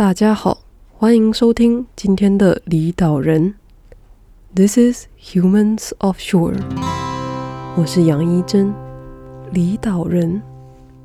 [0.00, 0.62] 大家好，
[0.96, 3.52] 欢迎收听今天的离岛人。
[4.54, 6.56] This is Humans Offshore。
[7.76, 8.72] 我是杨一真。
[9.52, 10.40] 离岛人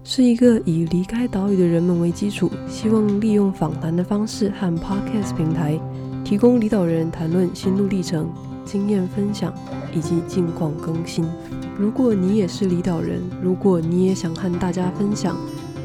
[0.06, 5.78] 是一个以离开岛屿的人们为基础，希望利用访谈的方式和 Podcast 平台，
[6.24, 8.32] 提供离岛人谈论心路历程、
[8.64, 9.54] 经验分享
[9.94, 11.30] 以及近况更新。
[11.78, 15.36] 如果你也是离岛人，如果你也想和大家分享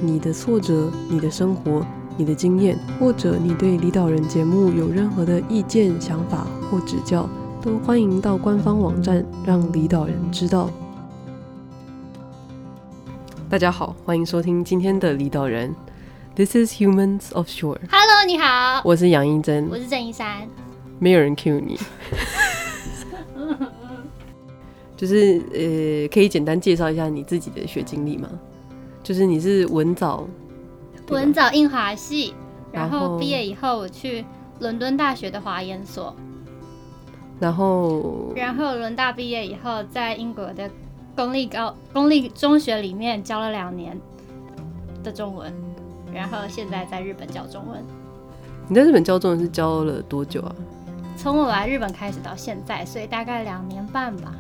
[0.01, 1.85] 你的挫折、你的生活。
[2.21, 7.27] 你的经验，或者你对离岛人节目有任何的意见、想法或指教，
[7.63, 10.69] 都欢迎到官方网站让离岛人知道。
[13.49, 15.75] 大家好，欢迎收听今天的离岛人。
[16.37, 17.79] This is Humans Offshore。
[17.91, 20.47] Hello，你好，我是杨英珍，我是郑一山。
[20.99, 21.81] 没有人 cue 你，
[24.95, 28.29] 就是呃，可以简单介绍一下你自己的学经历吗？
[29.03, 30.29] 就是你是文藻。
[31.11, 32.35] 文藻印华系，
[32.73, 34.25] 然后毕业以后我去
[34.61, 36.15] 伦敦大学的华研所，
[37.41, 40.71] 然后然后伦大毕业以后，在英国的
[41.17, 43.99] 公立高公立中学里面教了两年
[45.03, 45.53] 的中文，
[46.15, 47.85] 然后现在在日本教中文。
[48.69, 50.55] 你在日本教中文是教了多久啊？
[51.17, 54.33] 从我来日本开始到现在，所以大概两年半吧。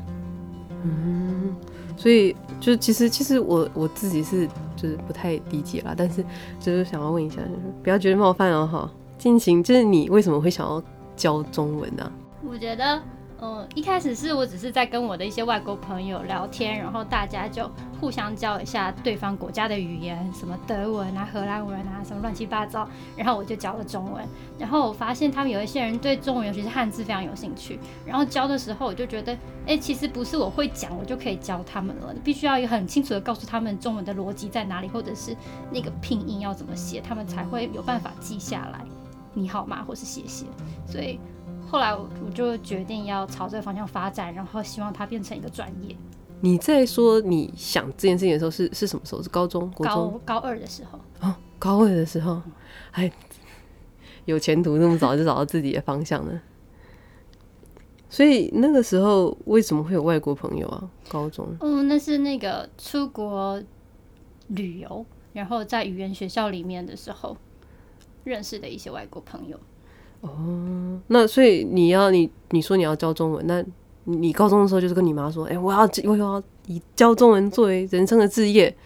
[0.84, 1.54] 嗯。
[1.96, 4.48] 所以，就其实，其实我我自己是
[4.80, 6.24] 就是不太理解啦，但是
[6.58, 10.82] 就是想要问一下，就是不要觉得冒犯哦，哈，进行，就是你为什么会想要
[11.16, 12.12] 教中文呢？
[12.48, 13.02] 我觉得。
[13.42, 24.22] 嗯，一开始是我只是在跟我的一些外国朋友聊天，然后大家就互相教一下对方国家的语言，什么德文啊、荷兰文啊，什么乱七八糟，然后我就教了中文。
[24.58, 27.78] 然后我发现他们有一些人对中文，尤其是汉字非常有兴趣。
[28.05, 29.34] 然后教的时候，我就觉得，
[29.66, 35.34] 哎，其实不是我会讲，我就可以教他们了，必须要很清楚的告诉他们中文的逻辑在哪里，或者是
[35.72, 38.84] 那个拼音要怎么写，他们才会有办法记下来。
[39.32, 39.82] 你好吗？
[39.86, 40.44] 或是谢谢。
[40.86, 41.19] 所以。
[41.70, 45.94] 后来我我就决定要朝这个方向发展，然后希望它变成一个专业。
[46.41, 49.22] 你在说你想这件事情的时候是是什么时候？
[49.22, 50.20] 是高中、国中？
[50.25, 50.98] 高高二的时候。
[51.20, 52.42] 哦，高二的时候，
[52.91, 53.08] 还
[54.25, 56.41] 有前途，那么早就找到自己的方向呢。
[58.08, 60.91] 所以那个时候为什么会有外国朋友啊？
[61.08, 61.47] 高中？
[61.60, 63.62] 嗯，那是那个出国
[64.48, 67.37] 旅游，然后在语言学校里面的时候
[68.25, 69.56] 认识的一些外国朋友。
[70.20, 73.64] 哦，那所以你要你你说你要教中文，那
[74.04, 78.76] 你高中的时候就是跟你妈说，哎、我要我要以教中文作为人生的志业，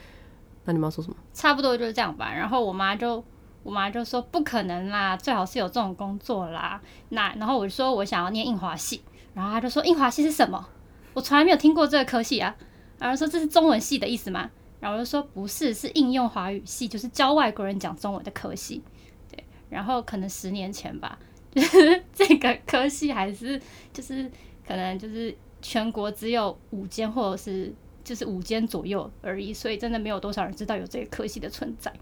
[0.65, 1.17] 那你妈说什么？
[1.33, 2.33] 差不多就是这样吧。
[2.33, 3.22] 然后我妈就
[3.62, 6.81] 我妈就说不可能啦，最好是有这种工作啦。
[7.09, 9.01] 那然后我就说我想要念印华系，
[9.34, 10.69] 然后她就说印华系是什么？
[11.15, 12.55] 我从来没有听过这个科系啊。
[12.99, 14.49] 然后说这是中文系的意思吗？
[14.78, 18.83] 然后我就说不是，是应用华语系，就是教外国人讲中文的科系。
[19.75, 21.19] 然后可能十年前吧，
[21.53, 23.61] 就是 这个科系还是
[23.93, 24.31] 就是
[24.67, 27.75] 可能就是全国只有五间或者是
[28.05, 31.93] 就是五间左右而已，所以真的没有多少人知道有这个科系的存在。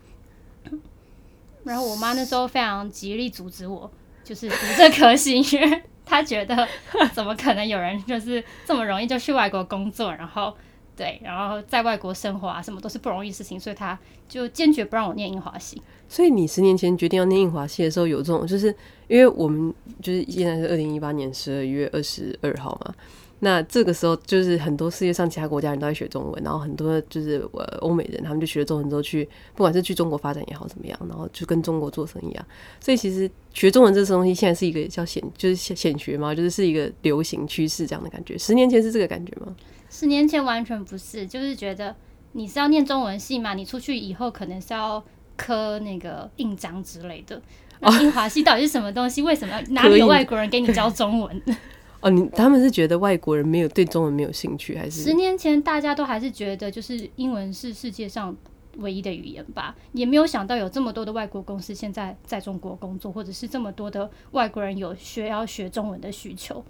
[1.65, 3.91] 然后我妈那时候非常极力阻止我，
[4.22, 6.69] 就是读这科系，因为她觉得
[7.15, 10.55] 怎么可能有人就是这么容易就去外国工作，然后。
[10.94, 15.81] 对，然后在外国生活啊，什么都是不容易的事情，所以她就坚决不让我念英华系。
[16.12, 18.67] 所以你十年前决定要念印华系的时候，有这种，就是
[19.09, 22.95] 因为我们就是现在是二零一八年十二月二十二号嘛。
[23.39, 32.47] 那这个时候，就是很多世界上其他国家人都在学中文，然后很多就是呃欧美人，他们就学了中文之后去，不管是去中国发展也好怎么样，然后就跟中国做生意啊。
[32.79, 38.37] 所以其实学中文这个东西，现在是一个叫显，就是显学嘛，就是是一个流行趋势这样的感觉。
[38.37, 39.56] 十年前是这个感觉吗？
[39.89, 41.97] 十年前完全不是，就是觉得
[42.33, 45.03] 你是要念中文系嘛，你出去以后可能是要
[45.42, 47.41] 刻那个印章之类的。
[47.80, 49.22] 那英华系到底是什么东西？
[49.22, 51.42] 为什么哪里有外国人给你教中文？
[52.00, 55.02] 哦，你他们是觉得外国人没有对中文没有兴趣，还是？
[55.02, 58.36] 十年前大家都还是觉得就是英文是世界上
[58.78, 66.64] 唯一的语言吧，也没有想到有这么多的外国公司现在在中国工作，或者是这么多的外国人有学要学中文的需求。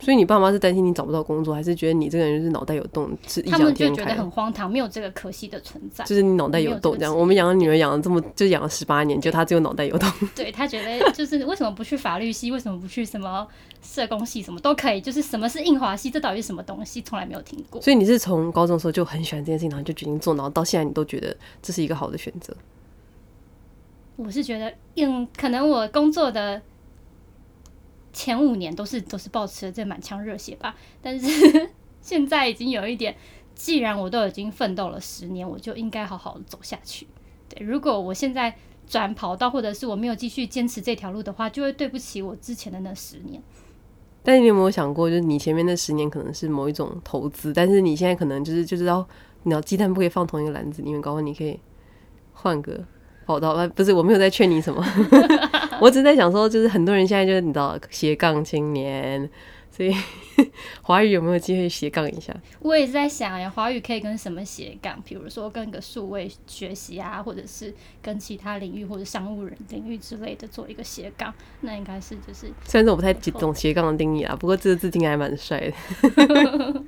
[0.00, 3.64] 所以你爸妈是担心你找不到工作，还是觉得你这个人就是脑袋有洞，是异想天开？
[3.64, 6.04] 他们就觉得很荒唐，没有这个可惜的存在。
[6.04, 7.16] 就是你脑袋有洞这样。
[7.16, 10.10] 我们养了女儿养了这么，就养了十八年，就她只有脑袋有洞。
[10.34, 12.50] 对，她觉得就是为什么不去法律系？
[12.50, 13.46] 为什么不去什么
[13.82, 14.42] 社工系？
[14.42, 15.00] 什么都可以。
[15.00, 16.10] 就是什么是印华系？
[16.10, 17.02] 这到底是什么东西？
[17.02, 17.80] 从来没有听过。
[17.82, 22.56] 所以你是从高中的时候就很喜欢这件事情，然后就决定做，然后到现在你都觉得这是一个好的选择。
[24.16, 26.60] 我是觉得，嗯，可能我工作的。
[28.12, 31.70] 前五年都是都是抱持了这满腔热血吧，但是
[32.00, 33.16] 现在已经有一点，
[33.54, 37.06] 既然我都已经奋斗了十年，我就应该好好的走下去。
[37.48, 43.42] 对，如果我现在转跑道，或者是我没有继续坚持这条路的话，就会对不起我之前的那十年。
[44.22, 49.06] 但你有没有想过，就是你前面那十年可能是某一种投资，但是你现在可能就是就知道，
[49.44, 51.58] 你要鸡蛋不可以放同一个篮子里面，搞不好你可以
[52.32, 52.84] 换个
[53.26, 53.68] 跑道。
[53.68, 54.84] 不是，我没有在劝你什么，
[55.80, 59.28] 我只是在想说，就是很多人现在就是你知道斜杠青年。
[59.72, 59.94] 所以
[60.82, 62.34] 华语有没有机会斜杠一下？
[62.58, 65.00] 我也是在想呀，华语可以跟什么斜杠？
[65.06, 67.72] 比如说跟个数位学习啊，或者是
[68.02, 72.52] 跟其他领域或者商务人领域之类的做一个斜杠，那应该是就是。
[72.64, 76.84] 虽然说我不太懂斜杠的定义啊，不过这个字听起来还蛮帅的。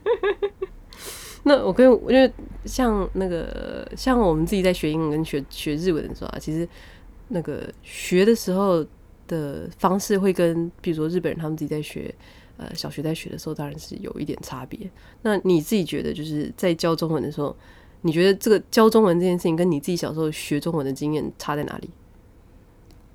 [1.45, 2.33] 那我跟因为
[2.65, 6.69] 像那个像我们自己在学英文跟学学日文的时候啊，其实
[7.29, 8.85] 那个学的时候
[9.27, 12.15] 的方式会跟，比如说日本人他们自己在学。
[12.59, 14.79] 呃，小学在学的时候当然是有一点差别。
[15.23, 17.57] 那你自己觉得，就是在教中文的时候，
[18.03, 21.91] 你觉得这个教中文这件事情跟你自己小时候学中文的经验差在哪里？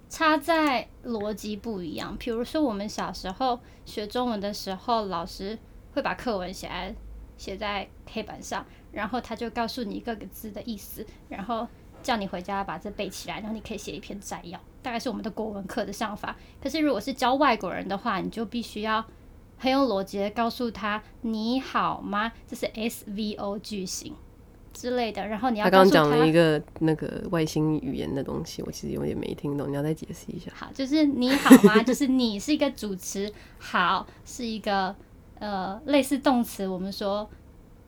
[0.09, 2.17] 差在逻辑不一样。
[2.17, 5.57] 比如说，我们小时候学中文的时候，老师
[5.93, 6.93] 会把课文写在
[7.37, 11.67] 写在黑板上，然后他就告诉你各个字的意思，然后
[12.03, 14.59] 叫你回家把这背起来，然后你可以写一篇摘要。
[14.81, 16.35] 大概是我们的国文课的上法。
[16.61, 19.05] 可是如果是教外国人的话，你就必须要。
[19.59, 22.31] 很有逻辑的告诉他你好吗？
[22.47, 24.13] 这是 SVO 句型
[24.71, 25.25] 之类的。
[25.25, 30.51] 然后你要他刚刚讲了一个那个外星语言的东西，我其实有点没听懂，你要再解释一下。
[30.53, 31.81] 好，就是你好吗？
[31.81, 34.95] 就是你是一个主词，好是一个
[35.39, 37.29] 呃类似动词，我们说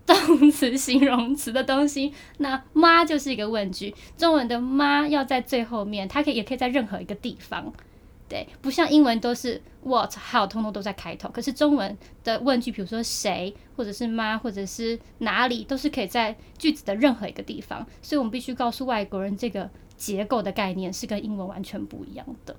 [0.05, 2.13] 动词形容词的东西。
[2.37, 7.71] 那妈就是一个问句，中文的妈要在最后面，它可以也可以在任何一个地方。
[8.27, 11.27] 对，不像英文都是 what、how，通通都在开头。
[11.29, 17.85] 可是中文的问句，比如说谁，或者是妈，或者是哪里，都是可以在句子的任何一个地方。
[18.01, 22.55] 所以我们必须告诉外国人，这个结构的概念是跟英文完全不一样的。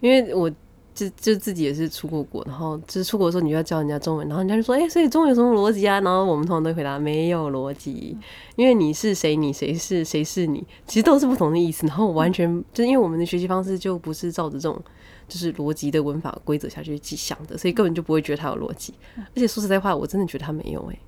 [0.00, 0.50] 因为我。
[0.98, 8.16] 就就自己也是出过国，然后就是出国的时候，你就要教人家中文，然后人家就说：“哎、欸，所以中文有什么逻辑啊？”然后我们通常都会回答：“没有逻辑，
[8.56, 14.82] 因为你是谁，你谁是谁是你，其实都是不同的意思。”然后完全就是因为我们的学习方式就不是照着这种
[15.28, 18.92] 就是逻辑的文法规则下去去想的，所以根本就不会觉得它有逻辑。
[19.16, 21.00] 而且说实在话，我真的觉得它没有哎、欸。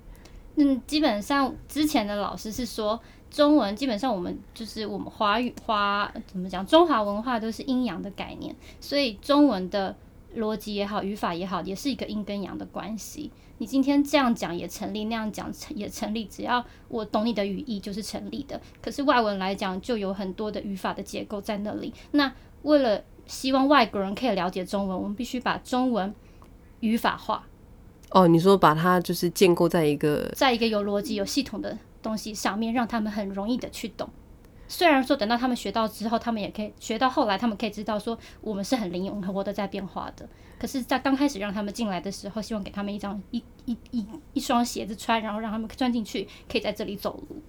[0.55, 2.97] 嗯，基本上之前的老师是说。
[3.31, 6.63] 中文基本上，我们就是我们华语华怎么讲？
[6.67, 9.95] 中华文化都是阴阳的概念，所以中文的
[10.35, 13.31] 逻辑也好，语法也好，也是一个阴跟阳的关系。
[13.59, 18.59] 你今天这样讲也成立，那样讲也成立，只要我懂你的语义就是成立的。
[18.81, 21.93] 可是外文来讲，就有很多的语法的结构在那里。
[22.11, 22.29] 那
[22.63, 26.13] 为了希望外国人可以了解中文，我们必须把中文
[26.81, 27.47] 语法化。
[28.09, 31.77] 哦，你说把它就是建构在一个在一个有逻辑、有系统的。
[32.01, 34.09] 东西上面让他们很容易的去懂，
[34.67, 40.27] 虽然说等到他们学到之后，他们也可以学到后来，他们可以知道说我们是很灵活、活的在变化的。
[40.57, 47.41] 可是，在刚开始让他们进来的时候，希望给他们一张一一一一双鞋子穿，然后让他们钻进去，可以在这里走路。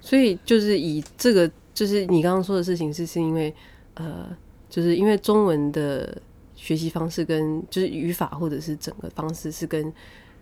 [0.00, 3.52] 所以，就是以这个，就是你刚刚说的事情，是是因为
[3.94, 4.28] 呃，
[4.70, 6.16] 就是因为中文的
[6.54, 9.92] 学习方式跟就是语法或者是整个方式是跟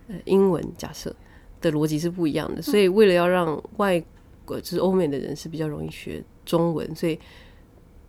[0.07, 1.13] 呃英文假设。
[1.71, 4.01] 的逻辑是不一样的，所以为了要让外
[4.45, 7.19] 国就是欧美的人是比较容易学中文，所以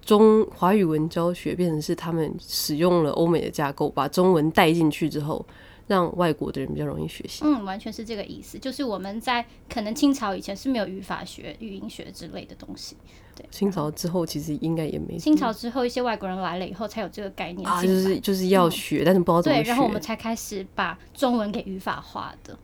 [0.04, 5.44] 中华语文教学变成是他们使用了欧美的架构，把中文带进去之后，
[5.86, 7.42] 让外国的人比较容易学习。
[7.44, 8.58] 嗯，完全是这个意思。
[8.58, 12.96] 就是我们在可能清朝以前是没有语法学、语音学之类的东西。
[13.34, 15.18] 对，清朝之后其实应该也没。
[15.18, 19.64] 清朝之后，一些外国人来了以后，才有这个概念啊，就是就是要学，嗯，但是不知道怎么学。
[19.64, 22.58] 对，然后我们才开始把中文给语法化的。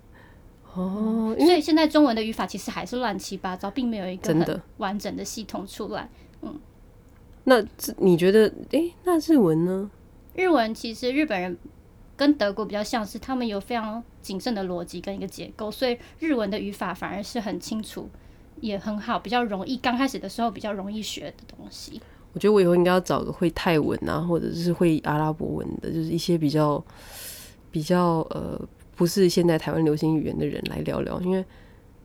[0.75, 6.09] 哦，所以现在中文的语法其实还是乱七八糟，并没有一个很完整的系统出来。
[6.41, 6.59] 嗯，
[7.45, 7.63] 那
[7.99, 9.91] 你觉得，诶、欸，那日文呢？
[10.35, 11.55] 日文其实日本人
[12.17, 18.09] 跟德国比较像是，他们有非常谨慎的逻辑跟一个结构，所以日文的语法反而是很清楚，
[18.63, 19.77] 也很好，比较容易。
[19.77, 22.01] 刚开始的时候比较容易学的东西。
[22.33, 26.83] 我觉得我以后应该要找个会泰文啊，或者是会阿拉伯文的，就是一些比较
[27.71, 28.59] 比较呃。
[28.95, 31.45] 不是现在台湾流行语言的人来聊聊，因为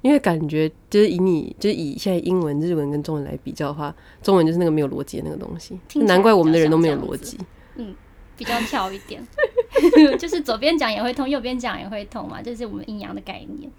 [0.01, 7.37] 因为感觉就是以你就是以现在英文、日文跟中文来比较的话，中文就是那个没有逻辑的那个东西，难怪我们的人都没有逻辑。
[7.75, 7.93] 嗯，
[8.37, 9.21] 比较跳一点，
[10.17, 13.69] 就是左边讲也会通，右边讲也会通嘛，这是我们阴阳的概念。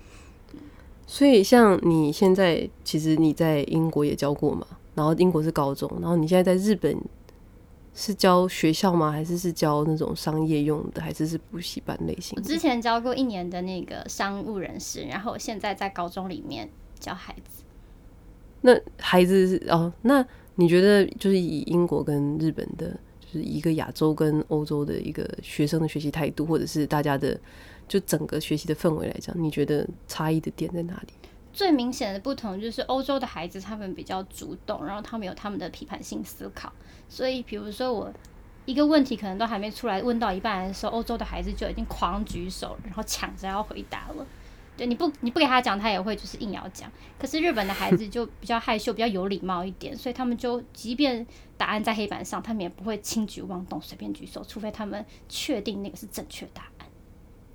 [1.06, 6.96] 所以像你现在，其实你在英国也教过嘛，然后英国是高中，然后你现在在日本。
[7.95, 9.11] 是教学校吗？
[9.11, 11.02] 还是是教那种商业用的？
[11.02, 12.35] 还是是补习班类型？
[12.37, 16.68] 我之前教过一年的那个商务人士，然后现在在高中里面
[16.99, 17.64] 教孩子。
[18.61, 20.25] 那孩子是哦，那
[20.57, 22.90] 你觉得就是以英国跟日本的，
[23.21, 27.38] 就是一个亚洲跟欧洲的一个学生的学习态度，或者是大家的
[27.87, 31.12] 就整个学习的氛围来讲，你觉得差异的点在哪里？
[31.52, 36.73] 最明显的不同就是欧洲的孩子他们比较主动，然后他们有他们的批判性思考，
[37.08, 38.12] 所以比如说我
[38.66, 44.26] 一个问题可能都还没出来，问到一半的时候，欧洲的孩子就已经狂举手，然后抢着要回答了。
[44.76, 46.88] 对，你不你不给他讲，他也会就是硬要讲。
[47.18, 56.86] 可是日本的孩子就比较害羞，比较有礼貌一点，所以他们就即便答案在黑板上，他们也不会轻举妄动，随便举手，除非他们确定那个是正确答案。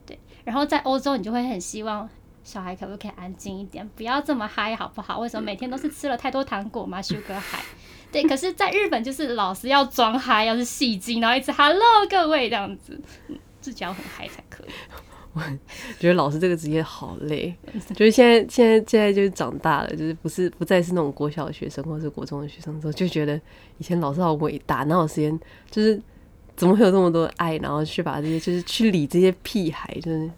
[0.05, 2.09] 对，然后在欧洲，你就会很希望
[2.43, 5.19] 小孩可不可以安静一点，不要这么嗨，好不好？
[5.19, 7.63] 为什么每天都是吃了太多糖果吗？Sugar high。
[8.13, 14.69] 对， 可是在日本就是老师要装嗨，要是戏精，然后一直 Hello 各位这样子，嗯，自己要很嗨才可以。
[15.35, 15.41] 我
[15.99, 17.51] 觉得老师这个职业好累，
[17.95, 23.35] 就是现在现在现在就是长大了，就是不是不再是那种国小的学生或者是国中的学生之后，就觉得
[23.79, 25.39] 以前老师好伟大，哪有时间
[25.71, 25.99] 就是
[26.55, 30.29] 怎么会有这么多爱，然后去把这些就是去理这些屁孩，就是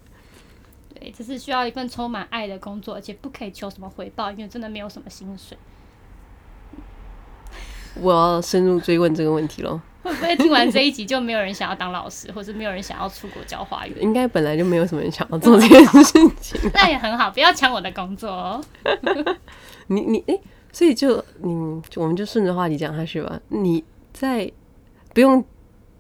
[0.97, 5.57] 对，这是需要一份充满爱的工作，而且不可以求什么回报，因为真的没有什么薪水。
[8.01, 9.79] 我要深入追问这个问题喽。
[10.03, 13.95] 会不会听完这一集就没有人想要当老师，或者没有人想要出国教华语？
[13.99, 16.03] 应该本来就没有什么人想要做这件事
[16.39, 16.71] 情。
[16.73, 18.63] 那也很好，不要抢我的工作哦。
[19.87, 23.39] 你你哎、欸，所以就你，我们就顺着话题讲下去吧。
[23.47, 23.83] 你
[24.13, 24.51] 在
[25.13, 25.43] 不用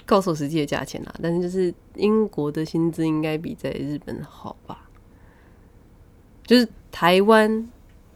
[0.05, 4.87] 告诉我实际的价钱啦，但是就是英国的薪资应该比在日本好吧？
[6.45, 7.67] 就是台湾、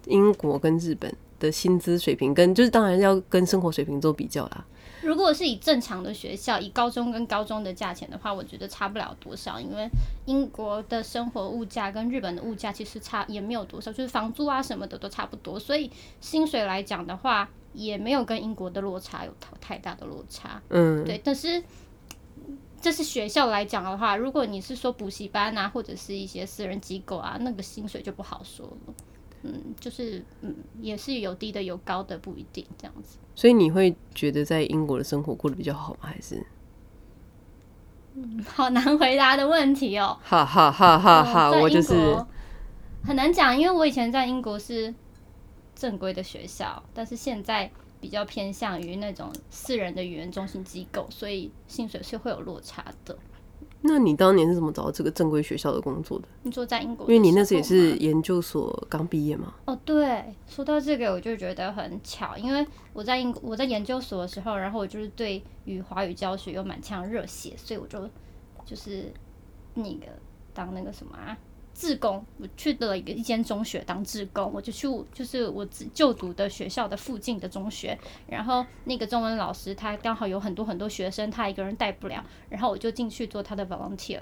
[0.06, 4.66] 英国跟日本的薪资水平，跟就是当然要跟生活水平做比较啦。
[5.02, 9.90] 如果是以正常的学校，以高中跟高中的价钱的话，我觉得差不了多少，因为
[10.26, 20.62] 英国的生活物价跟日本的物价其实差也没有多少，就是房租啊什么的都差不多，所以薪水来讲的话，也没有跟英国的落差有太大的落差。
[20.68, 21.20] 嗯，对。
[21.24, 21.64] 但是
[22.82, 28.94] 这是学校来讲的话，如果你是说补习班啊，或者是一些私人机构啊，那个薪水就不好说了。
[29.44, 33.18] 嗯，就是嗯，也是有低的有高的，不一定这样子。
[33.36, 36.00] 所以你会觉得在英国的生活过得比较好吗？
[36.02, 36.46] 还是？
[38.16, 40.18] 嗯， 好难回答的问题哦。
[40.24, 41.52] 哈哈哈哈哈！
[41.52, 41.94] 我就是
[43.04, 44.94] 很难讲，因为我以前在英国是
[45.76, 53.18] 正规的学校，但是现在比较偏向于那种私人的语言中心机构，所以薪水是会有落差的。
[53.82, 56.28] 那你当年是怎么找到这个正规学校的工作的？
[56.44, 59.54] 你说在英国，因为你那时也是研究所刚毕业嘛。
[59.66, 68.10] 哦，对，说到这个，我就觉得很巧，因为我在英国，我在研究所的时候，然后我就是对于华语教学有满腔热血，所以我就
[68.66, 69.14] 就是
[69.76, 70.08] 那个
[70.54, 71.38] 当那个什么啊。
[71.80, 84.20] 志工，我去了一个一间中学当志工，我就去就是我自就读的学校的附近的中学，然后那个中文老师他刚好有很多很多学生，他一个人带不了，然后我就进去做他的 volunteer，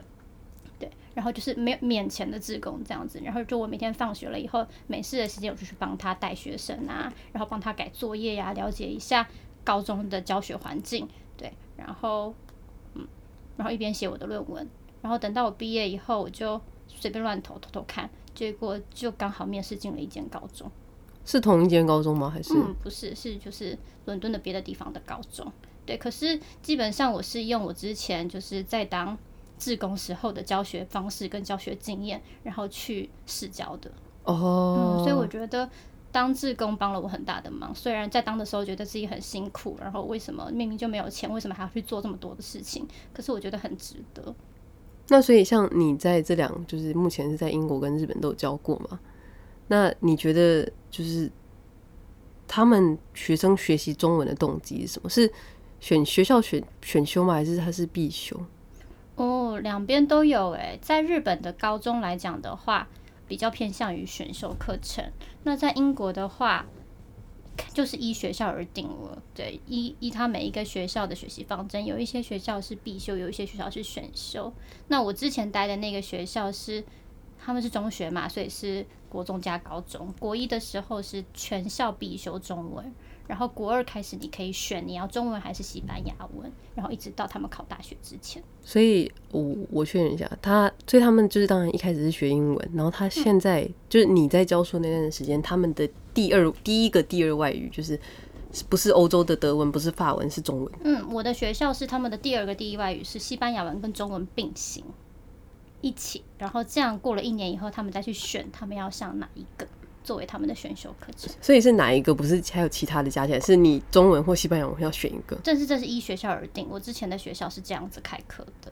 [0.77, 9.27] 对，然后就是没有免钱的志工这样子，然后就我每天放学了以后，没事的时间我就去帮他带学生啊，然后帮他改作业呀、了解一下
[9.63, 12.35] 高中的教学环境，对，然后
[12.93, 13.07] 嗯，
[13.57, 14.69] 然后一边写我的论文，
[15.01, 16.61] 然后等到我毕业以后我就。
[16.87, 20.69] 随便乱投，偷偷看，结果就刚好面试进了一间高中。
[21.25, 22.29] 是同一间高中吗？
[22.29, 22.53] 还是？
[22.53, 25.51] 嗯，不是，是就是伦敦的别的地方的高中。
[25.85, 29.17] 对，可是基本上我是用我之前就是在当
[29.57, 33.91] 志工时候的教学方式跟教学经验，然后去试教的。
[34.23, 34.99] 哦。
[34.99, 35.69] 嗯，所以我觉得
[36.11, 37.75] 当志工帮了我很大的忙。
[37.75, 42.87] 虽然在当的时候觉得自己很辛苦，然后为什么明明就没有钱，为什么还要去做这么多的事情？
[43.13, 44.33] 可是我觉得很值得。
[45.09, 48.99] 那所以，像你在这两，就是目前是在英国跟日本都有教过嘛？
[49.67, 51.31] 那你觉得，就是
[52.47, 55.09] 他们学生学习中文的动机是什么？
[55.09, 55.31] 是
[55.79, 57.33] 选学校选选修吗？
[57.35, 58.37] 还是他是必修？
[59.15, 60.77] 哦，两边都有诶。
[60.81, 62.87] 在日本的高中来讲的话，
[63.27, 65.03] 比较偏向于选修课程。
[65.43, 66.65] 那在英国的话，
[67.73, 74.51] 就是依学校而定了，对，依依他每一个学校的学习方针，有一些学校是必修，有一些学校是选修。
[74.87, 76.83] 那我之前待的那个学校是，
[77.37, 80.13] 他们是中学嘛，所以是国中加高中。
[80.19, 82.93] 国一的时候是全校必修中文。
[83.27, 88.41] 然后国二开始，你可以选你要中文还是西班牙文，然后一直到他们考大学之前。
[88.63, 95.85] 所以我我确认一下，他所以他们就是当然一开始是学英文，然后他现在、就是你在教书那段时间，他们的
[96.17, 97.99] 第二第一个第二外语就是
[98.67, 100.73] 不是欧洲的德文，不是法文，是中文。
[100.83, 104.83] 嗯，我的学校是他们的第二个第一外语是西班牙文跟中文并行
[105.81, 109.67] 一起，然后这样过了一年以后，他们再去选他们要上哪一个。
[110.03, 111.29] 作为他们的选修课程。
[111.41, 112.15] 所以是哪一个？
[112.15, 113.39] 不是还有其他的加起来？
[113.41, 115.37] 是你中文或西班牙文要选一个？
[115.43, 116.65] 但是这是依学校而定。
[116.69, 118.71] 我之前的学校是这样子开课的，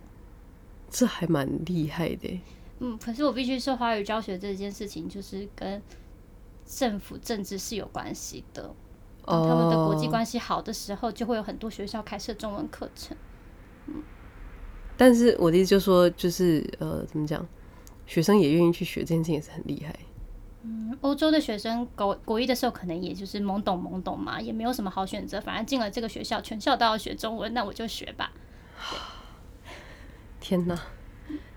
[0.90, 2.40] 这还蛮厉害的。
[2.80, 5.82] 嗯，可是我必须说，华语教学这件事情就是跟
[6.66, 8.74] 政府政治是有关系的。
[9.28, 13.18] 他们的国际关系好的时候，就会有很多学校开设中文课程。
[13.88, 14.04] 嗯，
[14.96, 17.44] 但是我的意思就是说，就是呃，怎么讲，
[18.06, 19.96] 学生也愿意去学这件事情也是很厉害。
[20.62, 28.32] 嗯，欧洲的学生国国一的时候，可能也就是懵懂懵懂嘛，也没有什么好选择，反正进了这个学校，全校都要学中文，那我就学吧。
[30.40, 30.80] 天哪！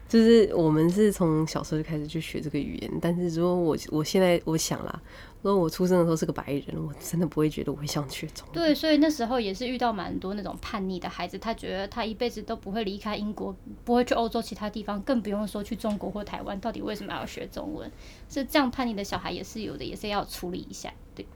[0.09, 5.03] 就是我们是从小时候就开始去学这个语言，但是如果我我现在我想啦，
[5.43, 8.55] 如果我出生的时候是个白人，我真的不会觉得我会想学中文。
[8.55, 16.59] 对，所以那时候也是遇到蛮多那种叛逆的孩子，他觉得他一辈子都不会离开英国，不会去欧洲其他地方，更不用说去中国或台湾。
[16.59, 17.91] 到底为什么要学中文？
[18.31, 20.91] 是这样叛逆的小孩也是有的，也是要处理一下。
[21.15, 21.27] 对，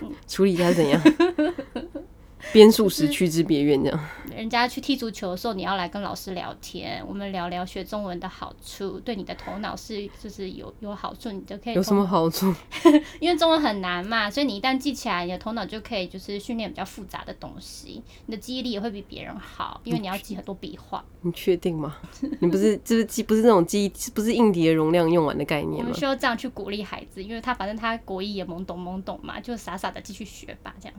[0.00, 1.00] 嗯、处理一下怎样？
[2.52, 4.08] 边数时区之别院，这样。
[4.34, 11.74] 人家去踢足球的时候，你要来跟老师聊天，我们聊聊学中文的好处，对你的头脑是就是有有好处，你就可以。
[11.74, 12.52] 有什么好处？
[13.20, 21.04] 因为中文很难嘛，所以你一旦记起来，你的头脑就可以就是训练比较复杂的东西，你的记忆力也会比别人好，因为你要记很多笔画。
[21.20, 21.96] 你确定吗？
[22.40, 25.88] 你不是就是记不是那种记忆，不是硬碟的容量用完的概念吗？
[25.88, 30.94] 我们需要这样去鼓励孩子，因为他反正他国一也懵懂懵懂嘛，就傻傻的继续学吧，这样。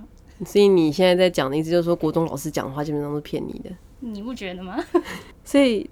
[0.45, 4.77] 所以你现在在讲的意思就是说，国中老师讲的话基本上都是骗你的，你不觉得吗？
[5.45, 5.89] 所以，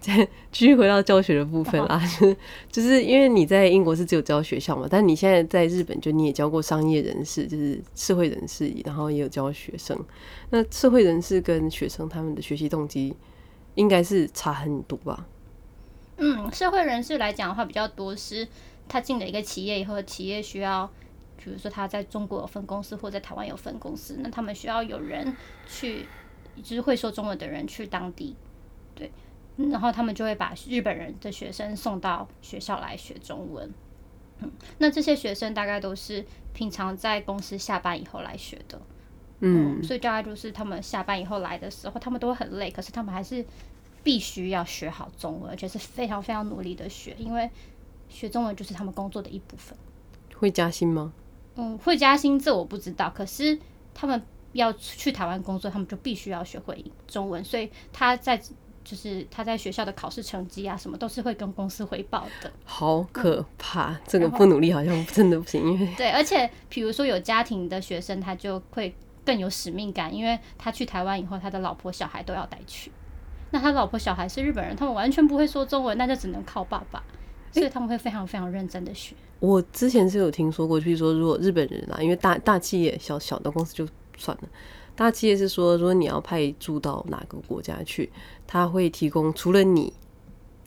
[0.00, 2.36] 再继续回到教学的部分啦，就是
[2.70, 9.96] 就是因为你在英国是只有教学校嘛，但你现在在日本就你也教过商业人士，就是社会人士，然后也有教学生。
[10.50, 13.14] 那社会人士跟学生他们的学习动机
[13.76, 15.26] 应该是差很多吧？
[16.16, 18.48] 嗯，社会人士来讲的话，比较多是
[18.88, 20.90] 他进了一个企业以后，企业需要。
[21.42, 26.06] 比如说他在中国有分公司，或在台湾有分公司，那他们需要有人去，
[26.62, 28.36] 就是会说中文的人去当地，
[28.94, 29.10] 对，
[29.56, 33.72] 然后他们就会把日本人的学生送到学校来学中文。
[34.38, 38.80] 嗯，那这些学生大概都是平常在公司下班以后来学的，
[39.40, 43.44] 嗯，嗯，所以大概就是他们下班以后来的时候，他们都会很累，可是他们还是
[44.02, 47.50] 必须要学好中文，而且是非常非常努力的学，因为
[48.08, 49.76] 学中文就是他们工作的一部分。
[50.36, 51.12] 会加薪吗？
[51.56, 53.58] 嗯，会加薪这我不知道，可是
[53.92, 54.20] 他们
[54.52, 58.40] 要去台湾工作，他们就必须要学会中文，所以他在
[58.84, 62.50] 就是他在学校的考试成绩啊，什么都是会跟公司汇报的。
[62.64, 72.90] 好可怕，嗯、这个不努力好像真的不行，因为对，而且比如说有家庭的学生，他就会更有使命感，因为他去台湾以后，他的老婆小孩都要带去，
[73.50, 77.02] 那他老婆小孩是日本人，他们完全不会说中文，那就只能靠爸爸，
[77.52, 79.14] 所以他们会非常非常认真的学。
[79.42, 83.84] 我之前是有听说过，就是说，如果日本人啊，因为大大企业、小小的公司就
[84.16, 84.48] 算了，
[84.94, 88.08] 大企业是说，如果你要派驻到哪个国家去，
[88.46, 89.92] 他会提供除了你，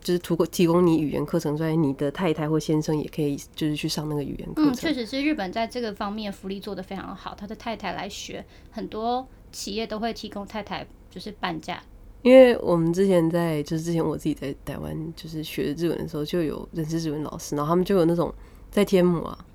[0.01, 4.73] 就是提供提供你语言课程之外，你的太太或先生也可以就是去上那个语言课程。
[4.73, 11.81] 嗯，确实是日本在这个方面福利做得非常好，他的太太来学，很多企业都会提供太太就是半价。
[12.23, 18.33] 因为我们之前在就是之前我自己在台湾就是学日文的时候，就有认识日文老师，然后他们就有那种。
[18.75, 19.45] 在天母啊，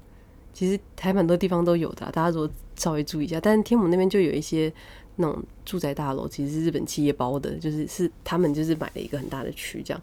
[0.55, 3.39] 其实台蛮多地方都有的，大家如果稍微注意一下。
[3.39, 4.73] 但是天母那边就有一些
[5.17, 10.03] 那种住宅大楼，其实是日本企业包的，就是是他们就是买了一个很大的区这样，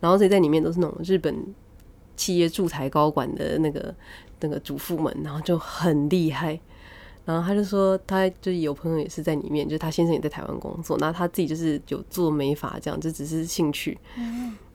[0.00, 1.34] 然后所以在里面都是那种日本
[2.14, 3.94] 企业驻台高管的那个
[4.40, 6.60] 那个主妇们，然后就很厉害。
[7.28, 13.98] 然后他就说，他就有朋友也是在里面，就是他先生也在台湾工作，那他自己就是有做美发这样，就只是兴趣。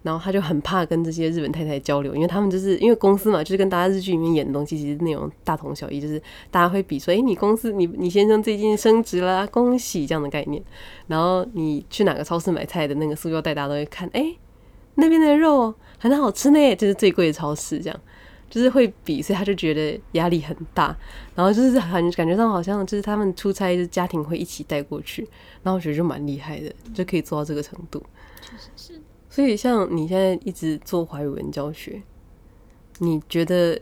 [0.03, 10.61] 然后他就很怕跟这些日本太太交流，因为他们就是因为公司嘛，就是跟大家日剧里面演的东西其实内容大同小异，就是大家会比说，哎，你公司你你先生最近升职了，恭喜这样的概念。
[11.07, 14.35] 然后你去哪个超市买菜的那个塑料袋，大家都会看，哎，
[14.95, 17.99] 那边的肉很好吃呢，就是最贵的超市这样，
[18.53, 20.95] 就是会比，所以他就觉得压力很大。
[21.33, 25.27] 然后就是很感觉上好像就是他们出差，就是家庭会一起带过去，
[25.63, 28.05] 然后我觉得就蛮厉害的，就可以做到这个程度。
[28.43, 29.01] 确实是。
[29.27, 31.99] 所以，像你现在一直做华语文教学，
[32.99, 33.81] 你觉得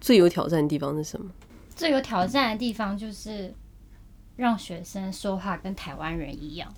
[0.00, 1.30] 最有挑战的地方是什么？
[1.76, 3.54] 最有挑战的地方就是
[4.34, 6.74] 让学生说话跟台湾人一样。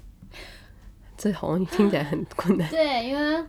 [1.16, 2.68] 这好像听起来很困难。
[2.72, 3.44] 对，因为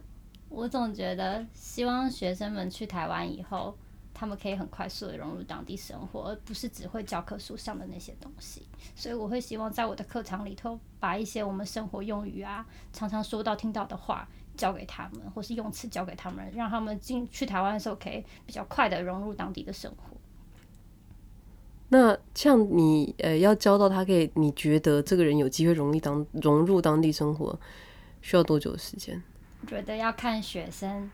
[0.51, 3.75] 我总觉得希望学生们去台湾以后。
[4.13, 8.61] 他们可以很快速的融入当地生活，而不是只会教科书上的那些东西。
[8.95, 20.15] 所以我会希望在我的课堂里头，把一些我们生活用语啊，常常说到听到的话，教给他们，或是用词教给他们，让他们进去台湾的时候可以比较快的融入当地的生活。
[21.89, 27.59] 那像你呃要教到他可以，你觉得这个人有机会融入当融入当地生活，
[28.21, 29.23] 需要多久的时间？
[29.67, 31.09] 觉得要看学生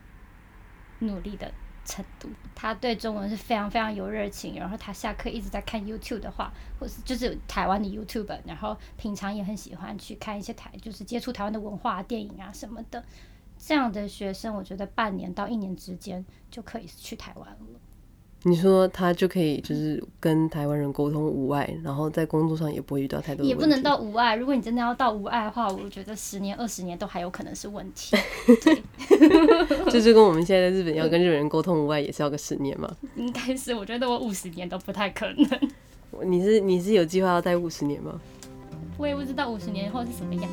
[1.00, 1.52] 努力的
[1.84, 2.28] 程度。
[2.54, 13.04] 他对中文是非常非常有热情，然后他下课一直在看 YouTube 的话，或是就是台湾的 YouTube，然后平常也很喜欢去看一些台，就是接触台湾的文化、电影啊什么的。
[13.58, 17.80] 这样的学生，我觉得半年到一年之间就可以去台湾了。
[18.44, 23.44] 你说他就可以就是跟台湾人沟通无碍，然后在工作上也不会遇到太多。
[23.44, 28.16] 也不能到无碍，如果你真的要到无碍的话，我觉得十年二十年都还有可能是问题。
[29.90, 32.88] 就跟我们现在在日本要跟日本人沟通无碍，也是要个十年嘛。
[33.16, 35.70] 应该是，我觉得我五十年都不太可能。
[36.24, 38.20] 你是你是有计划要待五十年吗？
[38.96, 40.48] 我也不知道五十年后是什么样子。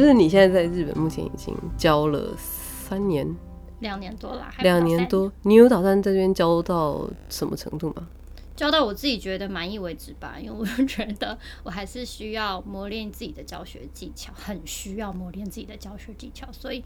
[0.00, 3.36] 就是你现在在日本，目前已经教了三年，
[3.80, 5.30] 两年多了，两年多。
[5.42, 8.08] 你有打算在这边教到什么程度吗？
[8.56, 16.82] 教到我自己觉得满意为止吧，因为我觉得我还是需要磨练自己的教学技巧，很需要磨练自己的教学技巧，所以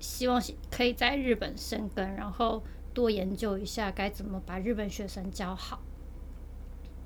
[0.00, 2.60] 希望可以在日本生根，然后
[2.92, 5.80] 多研究一下该怎么把日本学生教好。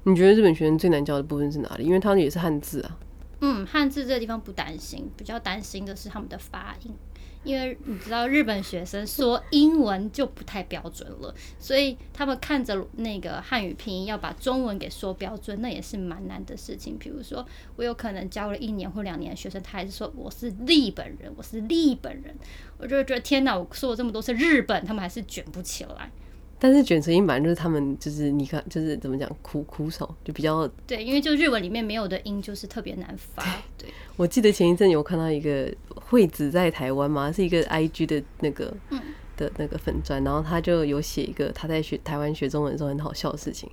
[0.04, 1.84] 你觉得日本学生最难教的部分是哪里？
[1.84, 2.96] 因为他们也是汉字啊。
[3.40, 6.94] 嗯，汉字这个地方不担心，比较担心的是他们的发音，
[7.42, 16.98] 因为你知道日本学生说英文就不太标准了，所以他们看着那个汉语拼音要把中文给说标准，那也是蛮难的事情。
[16.98, 22.36] 比如说，我有可能教了一年或两年的学生，他还是说我是日本人，我是日本人，
[22.76, 26.10] 我就觉得天哪，我说了这么多次日本，他们还是卷不起来。
[26.62, 33.42] 但是卷舌音本来就是他们就是你看就是怎么讲苦苦手就比较对，因为就日文里面没有的音就是特别难发。
[33.78, 39.00] 对，我记得前一阵有看到一个惠子在台湾嘛，是一个 IG 的那个、嗯、
[39.38, 43.66] 的那个粉专，然后他就有写一个他在学台湾学中文的时候很好笑的事情，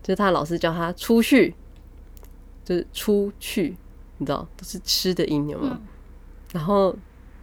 [0.00, 1.52] 就是他老师叫他出去，
[2.64, 3.76] 就是出去，
[4.18, 5.72] 你知道都是吃的音有没有？
[5.72, 5.80] 嗯、
[6.52, 6.96] 然后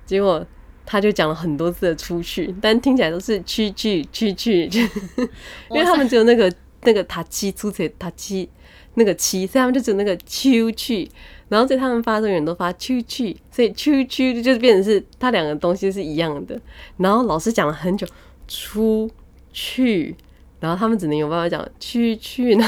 [0.06, 0.46] 结果。
[0.86, 4.82] 他就讲了很多次的出去，但听起来都是去去去去，去
[5.72, 6.52] 因为他们只有那个
[6.84, 8.48] 那个塔七出嘴塔七
[8.94, 11.10] 那个七，所以他们就只有那个出去，
[11.50, 16.60] 然后所以他们发的人都发出去，所以出去就变成是他两个东西是一样的。
[16.98, 18.08] 然后老师讲了很久
[18.48, 19.10] 出
[19.52, 20.16] 去，
[20.60, 22.66] 然后他们只能有办法讲去去呢。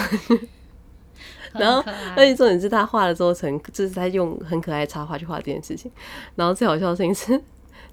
[1.54, 1.84] 然后
[2.16, 5.92] 而且重点是他画了之后成，就是他用很可爱的插画去画这件事情。
[6.36, 7.42] 然后最好笑的事情是。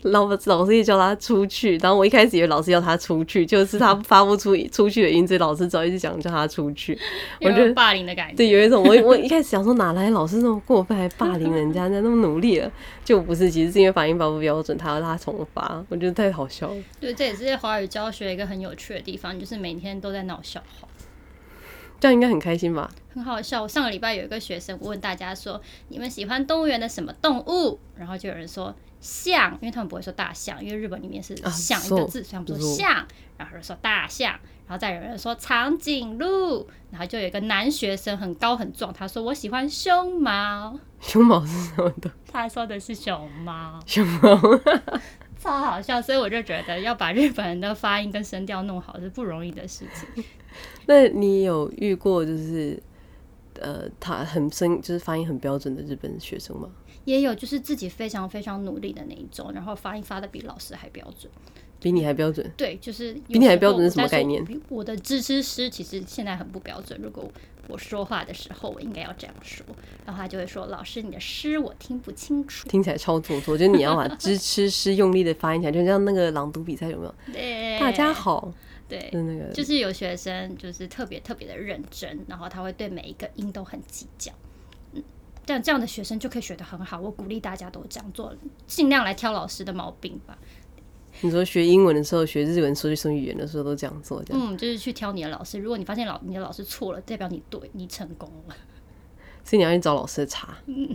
[0.04, 6.98] 老老师也叫他出去，然后我一开始以为老师要他出去，就是他发不出出去的音，所以老师早一直想叫他出去。
[7.40, 12.70] 我觉得霸凌的感觉，对，有一种我我一开始想说哪来老师那么过分，还霸凌人家，人家那么努力了，
[13.02, 16.76] 就不是，其实是因为发音发不标准，他要他重发，我觉得太好笑了。
[17.00, 20.86] 对，这也是华语教学一个很有趣的地方，就是每天都在闹笑话，
[21.98, 22.90] 这样应该很开心吧？
[23.14, 23.62] 很好笑。
[23.62, 27.78] 我上个礼拜有一个学生，我问大家说，你们喜欢动物园的什么动物？
[27.96, 28.74] 然后就有人说。
[29.04, 34.30] 象，因为他们不会说大象，因为日本里面是象一个字，啊、所以他们说象，然后说大象，
[34.66, 40.78] 然后再有人说长颈鹿，然后就有一个男学生很高很壮，他说我喜欢熊猫。
[41.02, 42.10] 熊猫是什么的？
[42.32, 43.78] 他说的是熊猫。
[43.84, 44.40] 熊猫，
[45.38, 50.24] 超好笑，所以我就觉得要把日本人的发音跟声调弄好是不容易的事情。
[50.86, 52.82] 那你有遇过就是
[53.60, 56.70] 呃，他很声就是发音很标准的日本学生吗？
[57.04, 61.30] 也有就是自己非常非常努力的那一种，然后发音发的比老师还标准，
[61.80, 62.50] 比你还标准。
[62.56, 64.44] 对，就是比你还标准是什么概念？
[64.68, 66.98] 我的支持师其实现在很不标准。
[67.02, 67.30] 如果
[67.68, 69.64] 我说话的时候，我应该要这样说，
[70.04, 77.14] 然后他就会说：“老师，你的诗我听不清楚。”听起来超做作，就你要把支持师用力的发音起来，就像那个朗读比赛有没有？
[77.32, 78.52] 对，大家好，
[78.86, 84.30] 对，是那个，就是有学生就是特别特别的认真，然后他会对每一个音都很计较。
[85.46, 88.34] 这样这样的学生就可以学得很好，我鼓励大家都这样做，
[88.66, 90.36] 尽量来挑老师的毛病吧。
[91.20, 95.58] 你说学英文的时候、学日文、说说语言的时候都这样做，这样嗯，就是去挑你的老师。
[95.58, 98.54] 如果你发现老你的老师错了，代表你对，你成功了。
[99.44, 100.56] 所以你要去找老师的茬。
[100.66, 100.94] 嗯。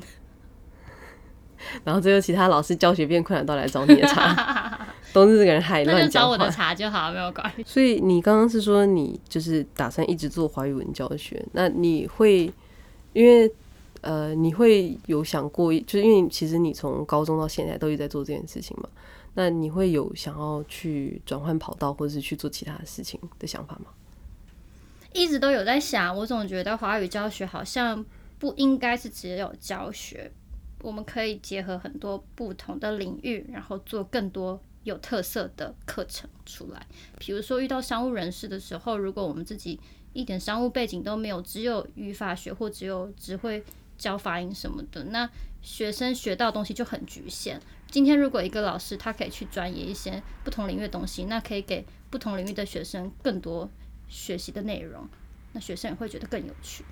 [1.84, 7.64] 然后最后其他老师教学变困难，都来找你的茬， 都是这个人害乱找我的茬就好，没有关系。
[7.66, 12.52] 所以你刚刚是说你就是打算一直做华语文教学，那你会
[13.14, 13.50] 因为。
[14.02, 18.90] 呃，你会有想过，就是因为其实你从高中到现在都一直在做这件事情嘛？
[19.36, 23.92] 那你会有想要去转换跑道，或者是去做其他的事情的想法吗？
[25.14, 28.06] 一直都有在想，我总觉得华语教学好像
[28.38, 30.32] 不应该是只有教学，
[30.82, 36.86] 我们可以结合很多不同的领域，然后做更多有特色的课程出来。
[37.18, 39.80] 比如说遇到商务人士的时候，如果我们自己
[40.14, 43.64] 一点商务背景都没有，只有语法学或只有只会
[44.00, 45.30] 教发音什么的，那
[45.62, 47.62] 学生学到的东西就很局限。
[47.92, 53.70] 今天如果一个老师他可以去钻研一些不同领域的东西，那可以给不同领域的学生更多
[54.08, 55.08] 学习的内容，
[55.54, 56.84] 那学生也会觉得更有趣。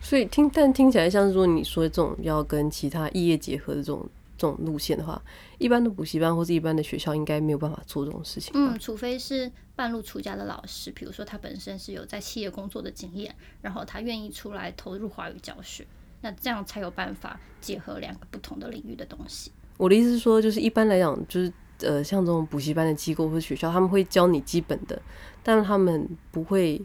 [0.00, 5.20] 所以听，但听起来像是说你说这种要跟其他异业结合的这种这种路线的话，
[5.58, 8.52] 一般的补习班或是一般的学校应该没有办法做这种事情。
[8.54, 15.84] 嗯，除非是半路出家的老师，比如说他本身是有在企业工作的经验，然后他愿意出来投入华语教学。
[16.20, 19.52] 那这样才有办法结合两个不同的领域的东西。
[19.76, 25.00] 我的意思是说，就是一般来讲，就是呃，像这种补习班的机构或学校，他们会教你基本的，
[25.42, 26.82] 但是他们不会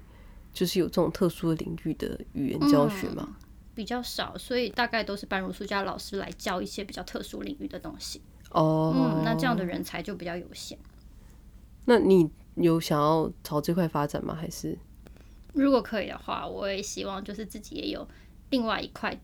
[0.54, 3.26] 就是有这种特殊的领域的语言教学嘛？
[3.28, 3.36] 嗯，
[3.74, 8.22] 比较少，所以大概都是半路出家老师来教一些比较特殊领域的东西。
[8.52, 10.78] 哦，嗯，那这样的人才就比较有限。
[11.86, 14.36] 那你有想要朝这块发展吗？
[14.39, 14.78] 还是
[15.54, 18.08] 如果可以的话，我也希望就是自己也有。
[18.54, 19.20] 另外一块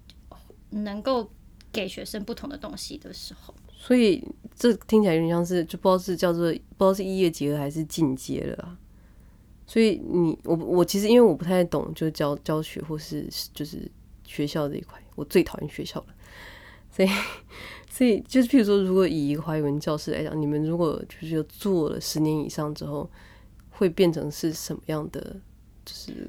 [0.71, 1.29] 能够
[1.71, 8.75] 给学生不同的东西的时候，所以这听起来有点像是，就不知道是叫做不知道是异业结合还是进阶了啊。
[9.67, 13.89] 所以你我我其实因为我不太懂，就教教学或是就是
[14.25, 16.07] 学校这一块，我最讨厌学校了。
[16.89, 17.09] 所以
[17.87, 23.07] 所以就是譬如说，如果以一个华语文教师来讲，你们如果就是做了十年以上之后，
[23.69, 25.39] 会变成是什么样的？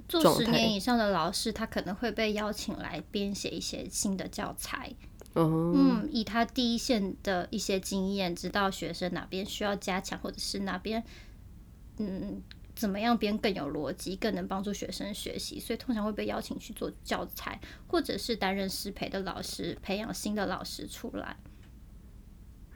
[0.08, 4.92] 做十年以上的老师，他可能会被邀请来编写一些新的教材。
[5.34, 11.04] 嗯，嗯，以他第一线的一些经验，知道学生哪边需要加强，或者是哪边
[11.98, 12.42] 嗯
[12.74, 15.60] 怎么样编更有逻辑，更能帮助学生学习。
[15.60, 21.36] 所以通常会被邀请去做教材，或者是担任师培的老师，培养新的老师出来。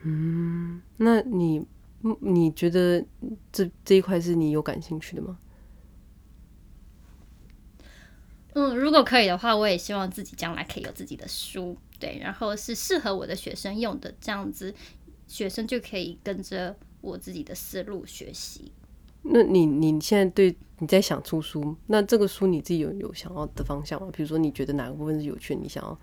[0.03, 1.65] 嗯，那你
[2.21, 3.03] 你觉得
[3.51, 5.37] 这这一块是你有感兴趣的吗？
[8.55, 14.73] 嗯，如果可以的话，我也希望自己将来可以有自己的书，对，然后是适合我的学生用的，这样子
[15.27, 18.71] 学生就可以跟着我自己的思路学习。
[19.23, 24.07] 那你你现在对你在想出书，那这个书你自己有有想要的方向吗？
[24.13, 25.99] 比如说你觉得哪个部分是有趣，你想要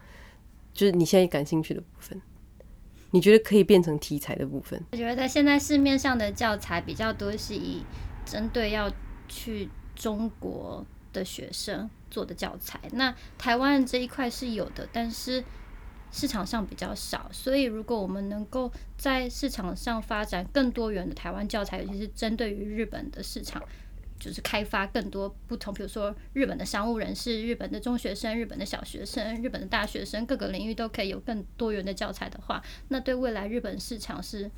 [0.75, 2.21] 就是你现在感兴趣的部分，
[3.12, 4.79] 你觉得可以变成题材的部分？
[4.93, 7.83] 我觉得现在市面上的教材比较多是以
[8.27, 8.93] 针对要
[9.27, 15.42] 去中国的学生做的教材，那台湾这一块是有的，但是
[16.11, 17.31] 市场上比较少。
[17.33, 23.62] 所以，如果我们能够在市场上发展更多元的台湾教材，尤其是针对于日本的市场，
[24.18, 34.51] 就是开发更多不同，比如说日本的商务人士、日本的中学生、日本的小学生、日本的大学生，各个领域都可以有更多元的教材的话，那对未来日本市场是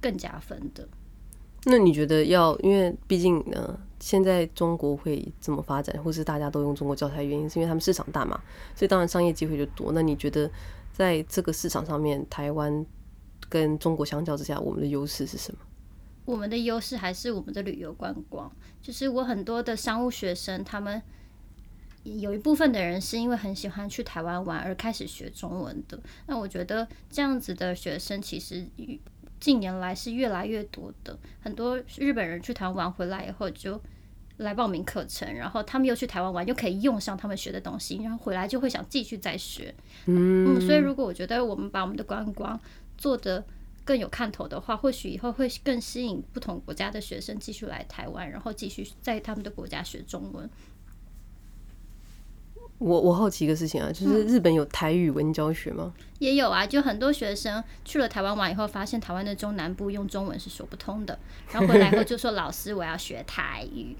[0.00, 0.88] 更加分的。
[1.64, 8.40] 那你觉得要，因为毕竟呢，现在中国会这么发展，或是大家都用中国教材，原因是因为他们市场大嘛，
[8.74, 9.92] 所以当然商业机会就多。
[9.92, 10.50] 那你觉得
[10.92, 12.84] 在这个市场上面，台湾
[13.48, 15.58] 跟中国相较之下，我们的优势是什么？
[16.24, 18.50] 我们的优势还是我们的旅游观光。
[18.80, 21.00] 就是我很多的商务学生，他们
[22.02, 25.96] 有一部分的人是因为很喜欢去台湾玩而开始学中文的。
[26.26, 28.66] 那我觉得这样子的学生其实
[29.42, 33.80] 近年来是越来越多的，很多日本人去台湾玩回来以后就
[34.36, 39.74] 来报名课程，然后他们又去台湾玩，又可以用上他们学的东西，然后回来就会想继续再学。
[40.06, 42.58] 嗯，所以如果我觉得我们把我们的观光
[42.96, 43.44] 做得
[43.84, 50.48] 更有看头的话，或许以后会更吸引不同国家的学生继续来台湾，然后继续在他们的国家学中文。
[52.82, 55.92] 我我好奇一个事情啊，就是日本有台语文教学吗？
[55.96, 61.16] 嗯，也有啊，就很多学生去了台湾玩以后，发现台湾的中南部用中文是说不通的，
[61.52, 63.96] 然后回来以后就说老师我要学台语，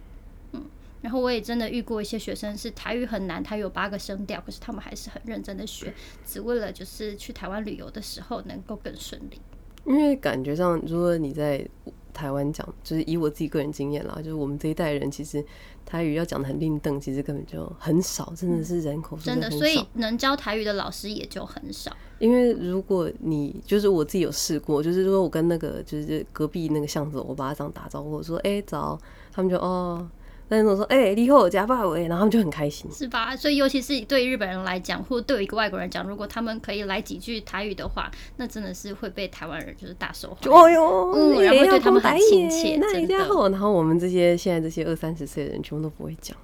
[0.52, 0.64] 嗯，
[1.00, 5.94] 然后我也真的遇过一些学生是台语很难，台语有八个声调，可是他们还是很认真的学，
[6.26, 9.40] 只为了就是去台湾旅游的时候能够更顺利。
[9.84, 11.64] 因为感觉上，如果你在
[12.12, 15.44] 台湾讲，就是以我自己个人经验啦，就是我们这一代人其实
[15.84, 21.96] 台语要讲的很另等，其实根本就很少，真的是人口真的，真的，所以能教台语的老师也就很少。
[22.18, 28.98] 因为如果你就是我自己有试过，就是说我跟那个就是隔壁那个巷子我爸这样打招呼，我说哎、欸、早，
[29.32, 30.08] 他们就哦。
[30.52, 33.34] 但是我说，哎、欸，你好，加爸喂，然后他们就很开心，是吧？
[33.34, 40.52] 所以，尤其是对日本人来讲，或对一个外国人讲，如果他们可以来几句台语的话，那真的是会被台湾人就是大受欢迎。
[40.52, 43.14] 哦哟，嗯，然后对他们很亲切，真的。
[43.48, 46.36] 然后我们这些现在这些二三十岁的人，全部都不会讲。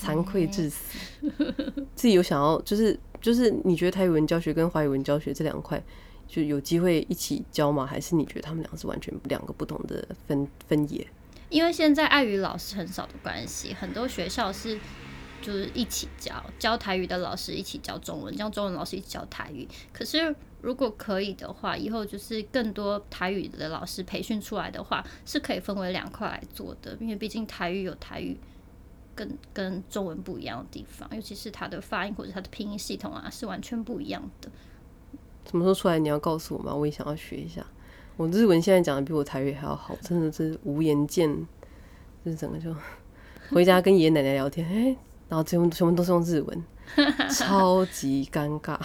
[0.00, 0.98] 惭愧至死。
[1.94, 5.78] 自己有想要，就是就是，你觉得台语文教学跟华语文教学这两块
[6.26, 7.84] 就有机会一起教吗？
[7.84, 11.06] 还是你觉得他们俩是完全两个不同的分分野？
[11.54, 14.76] 因为现在爱语老师很少的关系，很多学校是
[15.40, 19.68] 就是一起教教台语的老师一起教中文，教中文老师一起教台语。
[19.92, 26.98] 可是如果可以的话，以后就是更多台语的老师培训出来的话，是可以分为两块来做的。
[27.00, 28.36] 因为毕竟台语有台语
[29.14, 34.50] 跟跟中文不一样的地方，尤其是它的发音或者它的拼音系统啊，是完全不一样的。
[35.48, 36.00] 什么时候出来？
[36.00, 36.74] 你要告诉我吗？
[36.74, 37.64] 我也想要学一下。
[38.16, 41.28] 我日文现在讲的比我台语还要好，真的是无颜见，
[42.24, 42.74] 就是整个就
[43.50, 44.96] 回家跟爷爷奶奶聊天，哎、欸，
[45.28, 46.64] 然后全部全部都是用日文，
[47.30, 48.78] 超级尴尬。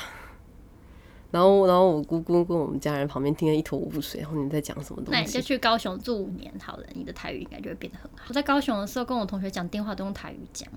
[1.32, 5.20] 然后然后我姑姑跟我们家人旁边听得一头雾水，然后你在讲什么东西？
[5.20, 8.26] 那你就去高雄住五年好了，你的台语应该就会变得很好。
[8.30, 10.68] 我在高雄的时候跟我同学讲电话都用台语讲，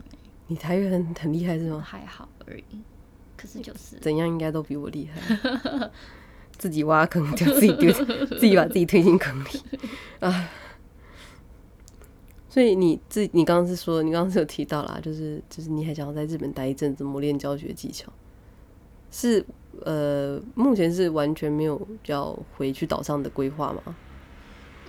[0.48, 1.80] 你台语很很厉害是吗？
[1.80, 2.82] 还好而已，
[3.34, 5.90] 可是就是怎样应该都比我厉害。
[6.62, 9.48] 自己挖坑，就自己 丢，自己把自己推进坑里
[10.20, 10.48] 啊！
[12.48, 18.12] 所以你自你刚刚是说，你刚刚是有提到啦，就是就是你还想要在日本待一阵子磨练教学技巧，
[19.10, 19.44] 是
[19.84, 23.96] 呃，目前是完全没有要回去岛上的规划吗？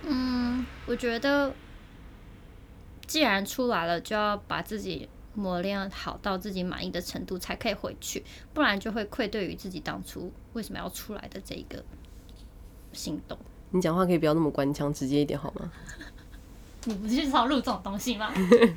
[0.04, 1.52] 嗯，我觉得
[3.04, 5.08] 既然出来了，就要把自己。
[5.34, 11.82] 磨练好到自己满意的程度才可以回去，不然就会愧对于自己当初为什么要出来的这一个
[12.92, 13.36] 行动。
[13.70, 15.70] 你讲话可以不要那么官腔，直接一点好吗？
[16.84, 18.32] 你不是要录这种东西吗？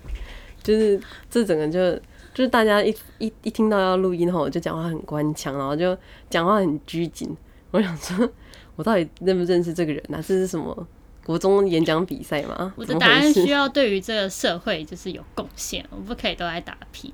[0.63, 1.95] 就是这整个就
[2.33, 5.97] 就是大家一一一听到要录音后，就讲话很官腔，然后就
[6.29, 7.35] 讲话很拘谨。
[7.71, 8.29] 我想说，
[8.75, 10.17] 我到底认不认识这个人啊？
[10.17, 10.87] 这是什么？
[11.27, 12.73] 国中演讲比赛吗？
[12.77, 17.13] 我的答案需要对于这个社会就是有贡献，我不可以都来打屁。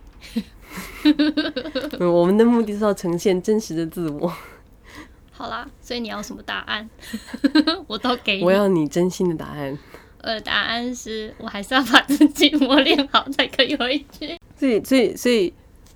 [1.99, 4.31] 我们的目的是要呈现真实的自我。
[5.33, 6.87] 好啦，所以你要什么答案？
[7.87, 8.43] 我都给你。
[8.43, 9.75] 我要你真心的答案。
[10.21, 14.37] 我的答案是我还是要把自己磨练好才可以回去。
[14.55, 15.51] 所以，所以，所以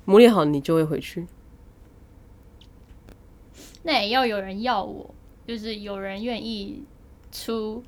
[0.05, 1.27] 磨练好你就会回去。
[3.83, 5.13] 那也要有人要我，
[5.47, 6.83] 就是有人愿意
[7.31, 7.83] 出。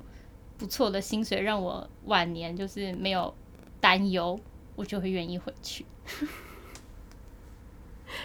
[0.60, 3.34] 不错的薪水让我晚年就是没有
[3.80, 4.38] 担忧，
[4.76, 5.86] 我就会愿意回去。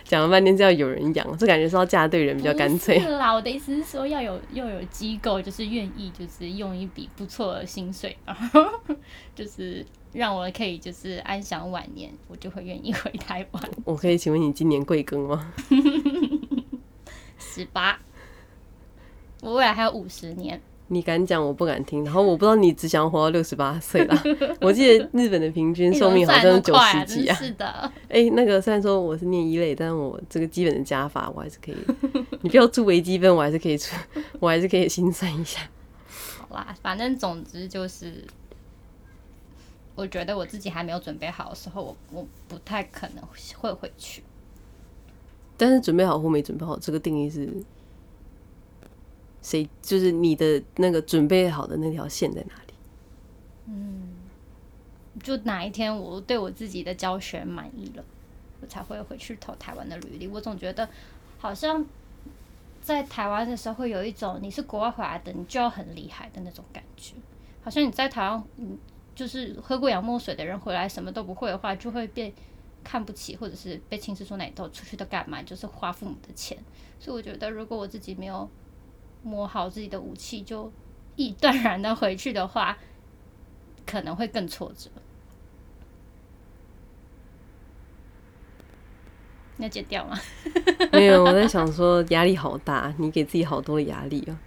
[0.03, 2.99] 讲了半天是要有人养，这感觉是要嫁对人比较干脆。
[2.99, 8.61] 是啦，我的意思是说要有要有机构，就是愿意就是用一笔不错的薪水，然后
[9.33, 13.63] 就是让我可以就是安享晚年，我就会愿意回台湾。
[13.85, 15.53] 我可以请问你今年贵庚吗？
[17.39, 17.97] 十八，
[19.39, 20.61] 我未来还有五十年。
[20.87, 22.05] 你敢讲，我不敢听。
[22.05, 24.23] 然后我不知道你只想活到六十八岁了。
[24.61, 27.35] 我记得日本的平均寿命好像是九十几啊。
[27.35, 27.65] 是的。
[28.07, 31.75] 哎、欸，那个虽然说我是念一类，但我这个基本的加法我还是可以。
[32.41, 33.95] 你不要出微积分，我还是可以出，
[34.39, 35.61] 我还是可以心算一下。
[36.37, 38.23] 好啦，反正总之就是，
[39.95, 43.23] 我觉得我自己还没有准备好的时候，我我不太可能
[43.57, 44.23] 会回去。
[45.57, 47.49] 但是准备好或没准备好，这个定义是？
[49.45, 52.73] 谁就是你的那个准备好的那条线在哪里？
[53.67, 54.15] 嗯，
[55.21, 58.03] 就哪一天我对我自己的教学满意了，
[58.59, 60.27] 我才会回去投台湾的履历。
[60.27, 60.89] 我总觉得
[61.37, 61.85] 好像
[62.81, 67.13] 在台湾的时候会有一种你是国外回来的，你就要很厉害的那种感觉。
[67.61, 68.75] 好像你在台湾，嗯，
[69.13, 72.33] 就是喝过洋墨水的人回来什么都不会的话，就会被
[72.83, 76.57] 看不起，或者是被亲戚说哪都出去都干嘛，就是花父母的钱。
[76.99, 78.49] 所以我觉得，如果我自己没有
[79.25, 80.71] 磨好自己的武器，就
[81.15, 82.77] 毅断然的回去的话，
[83.87, 84.89] 可能会更挫折。
[89.57, 90.15] 你要剪掉吗？
[90.93, 94.37] 没有，我在想说压力好大，你给自己好多的压力啊。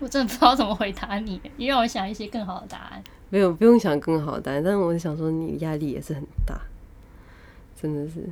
[0.00, 3.02] 我真的不知道怎么回答你，你让我想一些更好的答案。
[3.30, 6.60] 没有，不用想更好的答案，但是我想说你压力也是很大，
[7.80, 8.28] 真的是。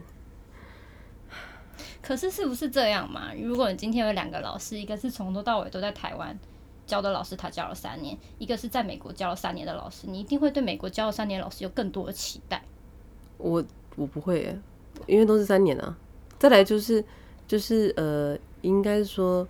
[2.07, 3.33] 可是是不是这样嘛？
[3.35, 6.39] 如果你今天有两个老师，一个是从头到尾都在台湾
[6.87, 12.63] 教的老师，他教了三年；一个是在美国教了三年的老师，你一定会对美国教了三年老师有更多的期待。
[13.39, 13.65] 我
[13.97, 14.57] 我不会，
[15.07, 15.97] 因为都是三年啊。
[16.39, 17.05] 再来就是
[17.49, 19.47] 就是呃，应该说。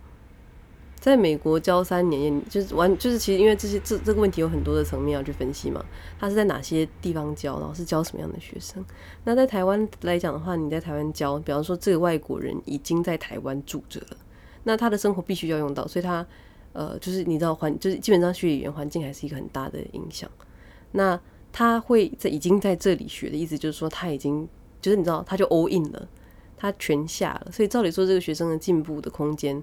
[0.99, 5.84] 在美国教三年，就是完，就是其实因为这些这这个问题有很多的层面要去分析嘛。
[6.18, 8.84] 他是在哪些地方教，然后是教什么样的学生？
[9.22, 14.16] 那在台湾来讲的话，你在台湾教，比方说这个外国人已经在台湾住着了，
[14.64, 16.26] 那他的生活必须要用到，所以他
[16.72, 20.28] 呃，就是你知道环，就是基本上学语言环境还是一个很大的影响。
[20.92, 21.18] 那
[21.53, 24.49] 他会在已经在这里学的意思，就是说他已经
[24.80, 26.09] 就是你知道，他就 all in 了，
[26.57, 27.53] 他全下了。
[27.53, 29.62] 所以照理说，这个学生的进步的空间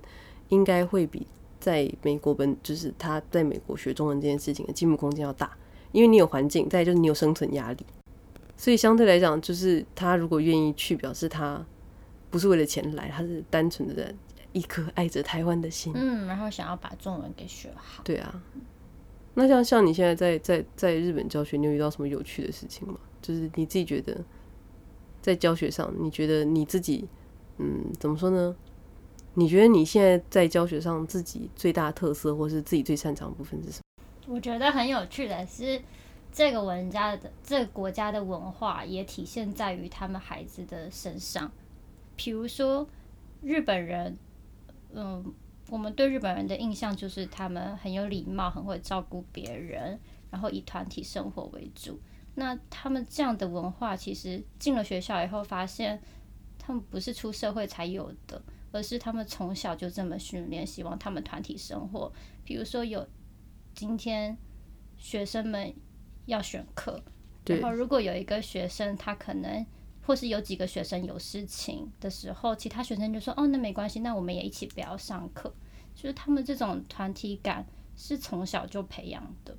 [0.54, 1.26] 应该会比
[1.60, 5.58] 在美国本就是他在美国学中文这件事情的进步空间要大，
[5.91, 7.86] 因为你有环境，再就是你有生存压力。
[8.56, 11.66] 所以相对来讲，就是他如果愿意去，表示他
[12.30, 14.14] 不是为了钱来，他是单纯的
[14.51, 15.91] 一颗爱着台湾的心。
[15.95, 18.04] 嗯，然后想要把中文给学好。
[18.04, 18.41] 对啊。
[19.34, 22.95] 那像像你现在在在在日本教学，你有遇到什么有趣的事情吗？
[23.22, 24.16] 就是你自己觉得
[25.22, 27.08] 在教学上，你觉得你自己，
[27.58, 28.56] 嗯，怎么说呢？
[29.36, 34.36] 你觉得你现在在教学上自己最大的特色，或是自己最擅长的部分是什么？
[34.36, 35.81] 我觉得很有趣的是，
[36.31, 41.51] 这个文家的这个国家的文化也体现在于他们孩子的身上。
[42.15, 42.88] 比如说
[43.41, 44.17] 日本人，
[44.93, 45.34] 嗯。
[45.69, 49.97] 我们对日本人的印象就是他们很有礼貌，很会照顾别人，
[50.29, 51.97] 然后以团体生活为主。
[52.36, 55.99] 那他们这样的文化，其实进了学校以后，发现
[56.59, 58.39] 他们不是出社会才有的，
[58.74, 62.11] 而是他们从小就这么训练，希望他们团体生活。
[62.43, 63.07] 比如说有
[63.74, 64.38] 今天
[64.97, 65.74] 学生们
[66.26, 67.01] 要选课，
[67.45, 69.65] 然后如果有一个学生他可能。
[70.05, 75.49] 或是有几个学生有事情的时候，其他学生就说：“哦，那没关系，那我们也一起不要上课。”
[75.95, 77.65] 就是他们这种团体感
[77.95, 79.55] 是从小就培养的。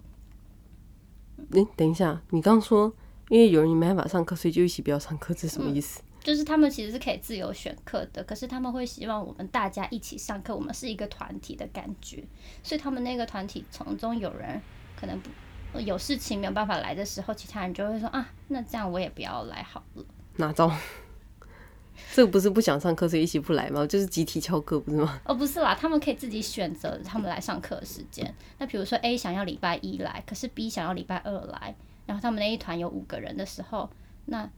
[1.52, 2.94] 诶、欸，等一下，你刚刚说
[3.30, 6.02] 因为有人没办法上课，所以就一起不要上课，这是什么意思？
[6.02, 12.24] 嗯，就是他们其实是可以自由选课的，可是他们会希望我们大家一起上课，我们是一个团体的感觉。
[12.62, 14.60] 所以他们那个团体从中有人
[14.98, 20.04] 可能不有事情没有办法来的时候，其他人就会说：“啊，那这样我也不要来好了。”
[20.36, 20.72] 哪招？
[22.12, 23.86] 这个不是不想上课，所以一起不来吗？
[23.86, 25.20] 就是集体翘课，不是吗？
[25.24, 28.34] 哦，不是啦，他们可以自己选择他们来上课的时间。
[28.58, 31.74] 那比如说 A 想要礼拜一来，可是 B 想要礼拜二来，
[32.06, 33.88] 然后他们那一团有五个人的时候，
[34.24, 34.48] 那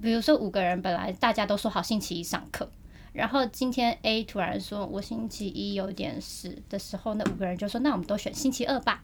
[0.00, 2.70] 比如说五个人本来大家都说好星期一上课，
[3.12, 9.02] 然后今天 A 突然说我星期一有点事的时候，那五个人就说那我们都选星期二吧。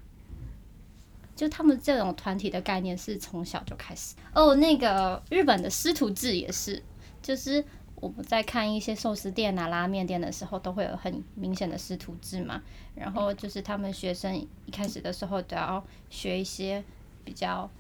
[1.35, 4.55] 就他们这种团体的概念是从小就开始哦。
[4.55, 6.83] 那个日本的师徒制也是，
[7.21, 7.63] 就是
[7.97, 12.63] 我们在看一些寿司店啊、拉面店的时候，都会有很明显的师徒制嘛。
[12.95, 16.83] 然后就是他们学生一开始的时候都要学一些
[17.23, 17.71] 比较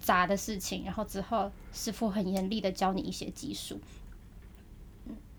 [0.00, 3.78] 杂的事情，然后之后师傅很严厉的教你一些技术。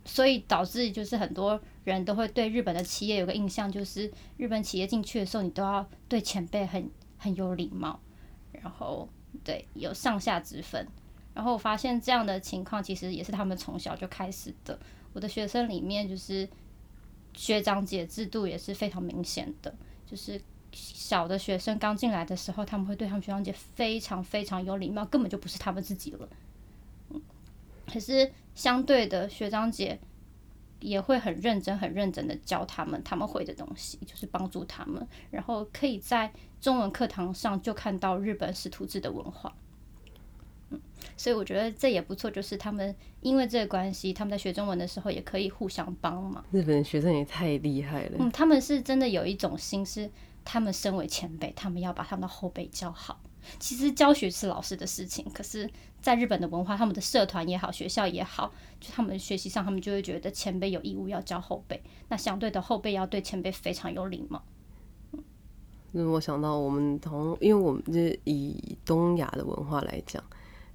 [0.05, 6.89] 所以导致就是很多人都会对日本的企业有个印象，就是日本企业进去的时候，你都要对前辈很。
[7.23, 7.99] 很有礼貌，
[8.51, 9.07] 然后
[9.43, 10.87] 对有上下之分，
[11.35, 14.79] 然后我发现这样的情况其实也是他们从小就开始的。
[15.13, 16.49] 我的学生里面就是
[17.35, 19.71] 学长姐制度也是非常明显的，
[20.03, 20.41] 就是
[20.71, 26.29] 小的学生刚进来的时候，他们会对他们学长姐非常非常有礼貌，根本就不是他们自己了。
[27.09, 27.21] 嗯，
[27.91, 29.99] 可是相对的学长姐。
[30.83, 39.53] 也会很认真、很认真的教他们他们会的东西，就是帮助他们，然后可以在中文课堂上就看到日本师徒制的文化。
[40.71, 40.81] 嗯，
[41.15, 46.43] 所以我觉得这也不错，就是他们因为这个关系，他们在学中文的时候也可以互相帮忙。
[46.49, 48.17] 日本学生也太厉害了。
[48.17, 50.09] 嗯，他们是真的有一种心，是
[50.43, 53.19] 他们身为前辈，他们要把他们的后辈教好。
[53.59, 55.67] 其实教学是老师的事情，可是，
[55.99, 64.43] 在日本的文化，他们的社团也好，学校也好，就他们学习上，他们就会觉得前辈有义务要教后辈，那相对的后辈要对前辈非常有礼貌。
[65.91, 70.23] 那我想到我们同，因为我们就是以东亚的文化来讲，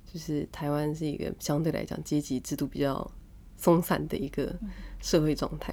[0.05, 3.09] 就是台湾是一个相对来讲阶级制度比较
[3.57, 4.55] 松散的一个
[5.01, 5.73] 社会状态。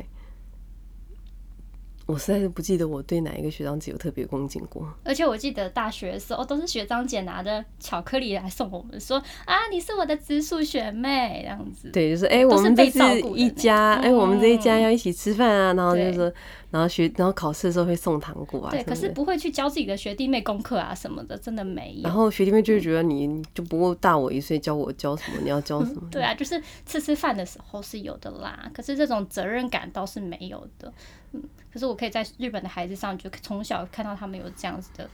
[2.13, 11.89] 我实在是不记得我对哪一个学长姐有特别恭敬过，而且我记得大学的时候都是学长姐拿着巧克力来送我们，说啊，你是我的直属学妹这样子。
[11.89, 12.99] 对，就是哎、欸，我们这是
[13.35, 16.31] 一家，哎、欸，我们这一家要一起吃饭啊，然后就是说。
[16.73, 18.71] 然后学，然后考试的时候会送糖果啊。
[18.71, 22.01] 对，可是不会去教自己的学弟妹功课啊什么的，真的没有。
[22.01, 25.37] 然后学弟妹就会觉得你，就不过大我一岁，教我教什么？
[25.43, 26.01] 你要教什么？
[26.09, 30.91] 对啊，就是吃吃饭的时候是有的啦，可是这种责任感倒是没有的。
[31.33, 35.07] 嗯，可是我可以在日本的孩子上，就从小看到他们有这样子的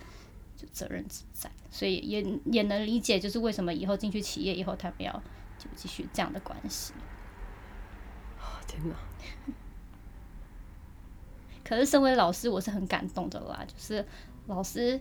[0.56, 5.12] 就责任之在，所以也也能理解，就是为什么以后进去企业以后，他们要
[5.58, 6.94] 就继续这样的关系。
[8.66, 8.96] 天哪！
[11.70, 13.64] 可是，身为老师，我是很感动的啦。
[13.68, 14.04] 就是
[14.48, 15.00] 老师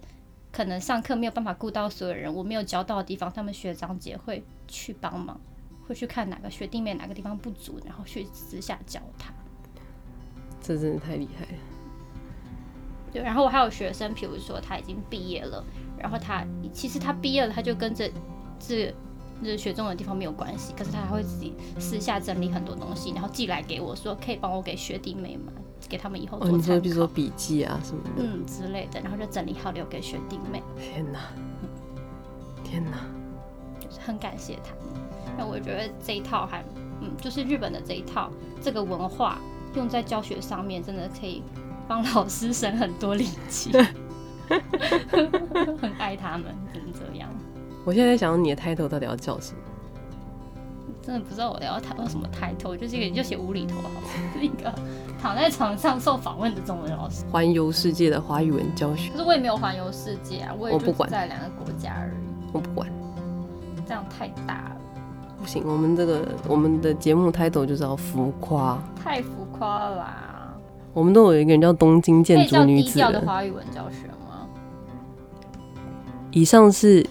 [0.53, 5.41] 可能上课没有办法顾到所有人，我没有教到的地方，他们学长姐会去帮忙，
[5.87, 9.33] 会去看哪个学弟妹哪个地方不足，然后去私下教他。
[10.61, 11.59] 这真的太厉害了。
[13.11, 15.65] 对，然后我还有学生，比如说他已经毕业了，
[15.99, 16.45] 然后他
[16.75, 18.13] 其实他毕业了，他就跟这
[18.61, 18.95] 这
[19.43, 25.51] 这学中文的地方没有关系，可是他还会自己私下整理很多东西，然后寄来给我说，可以帮我给学弟妹们，
[25.89, 26.57] 给他们以后做参考。
[26.57, 30.63] 哦，你说比如说笔记啊什么的，嗯之类的，然后就整理好留给学弟妹。
[30.79, 31.19] 天哪，
[32.65, 32.99] 天哪，
[33.79, 35.03] 就是很感谢他们。
[35.37, 36.65] 那我觉得这一套还，
[37.01, 39.39] 嗯，就是日本的这一套这个文化
[39.75, 41.43] 用在教学上面，真的可以
[41.87, 43.71] 帮老师省很多力气。
[45.79, 47.29] 很爱他们，只能这样。
[47.85, 49.59] 我现在在想，你的 title 到底要叫什么？
[51.09, 54.71] 真的不知道我要谈什么 title，就是一个就写无厘头好了，是一个
[55.19, 57.25] 躺在床上受访问的中文老师。
[57.33, 59.11] 环游世界的华语文教学。
[59.13, 62.13] 可是我也没有环游世界啊，我也就在两个国家而已。
[62.53, 62.87] 我不管，
[63.87, 64.77] 这样太大了。
[65.41, 68.79] 不行，我们这个我们的节目 title 就是要浮夸。
[69.03, 70.55] 太浮夸了啦！
[70.93, 72.91] 我们都有一个人叫东京建筑女子。
[72.93, 74.47] 低调的华语文教学吗？
[76.33, 77.03] 以上是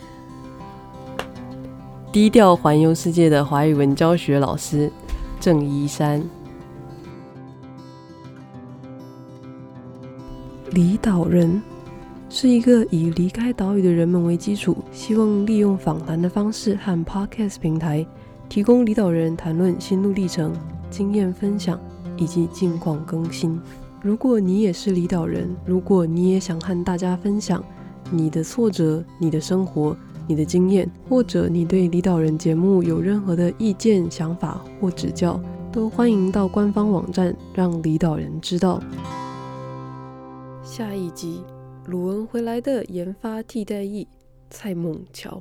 [2.10, 4.90] 低调环游世界的华语文教学老师
[5.42, 6.24] 郑一山。
[10.72, 11.62] 离岛人
[12.30, 18.08] 是一个以离开岛屿的人们为基础，希望利用访谈的方式和 Podcast 平台，
[18.48, 20.54] 提供离岛人谈论心路历程、
[20.90, 21.78] 经验分享
[22.16, 23.60] 以及近况更新。
[24.02, 27.62] 如果你也是离岛人，如果你也想和大家分享
[28.10, 29.96] 你的挫折、你的生活、
[30.28, 38.80] 你的经验，或者你对李导人节目有任何的意见、想法或指教，都欢迎到官方网站让李导人知道。
[40.62, 41.42] 下一集。
[41.88, 44.06] 鲁文回来的研发替代役
[44.50, 45.40] 蔡孟乔。